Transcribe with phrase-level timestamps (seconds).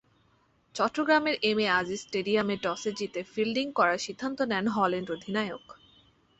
[0.75, 5.65] চট্টগ্রামের এমএ আজিজ স্টেডিয়ামে টসে জিতে ফিল্ডিং করার সিদ্ধান্ত নেন হল্যান্ড অধিনায়ক।